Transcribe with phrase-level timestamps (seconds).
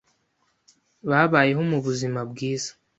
[1.09, 2.71] Babayeho mu buzima bwiza.